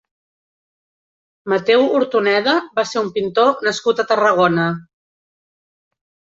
[1.53, 4.69] Mateu Hortoneda va ser un pintor nascut a Tarragona.